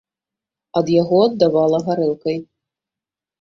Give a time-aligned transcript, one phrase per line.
[0.79, 2.41] Ад яго аддавала гарэлкай.